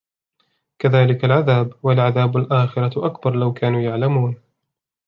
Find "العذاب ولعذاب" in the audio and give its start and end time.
1.25-2.37